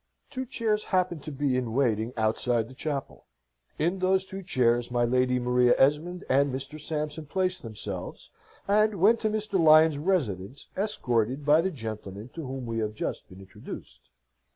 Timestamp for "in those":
3.77-4.25